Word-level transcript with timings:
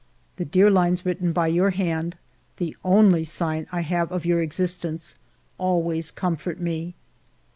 The 0.37 0.45
dear 0.45 0.71
Hnes 0.71 1.05
written 1.05 1.31
by 1.31 1.45
your 1.45 1.69
hand, 1.69 2.15
the 2.57 2.75
only 2.83 3.23
sign 3.23 3.67
I 3.71 3.81
have 3.81 4.11
of 4.11 4.25
your 4.25 4.41
existence, 4.41 5.15
always 5.59 6.09
comfort 6.09 6.59
me." 6.59 6.95